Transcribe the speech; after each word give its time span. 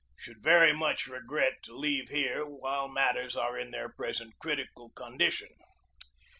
Should 0.17 0.41
very 0.41 0.73
much 0.73 1.05
regret 1.05 1.61
to 1.61 1.75
leave 1.77 2.09
here 2.09 2.43
while 2.43 2.87
matters 2.87 3.35
are 3.35 3.55
in 3.55 3.69
their 3.69 3.87
present 3.87 4.33
critical 4.39 4.89
condition." 4.89 5.49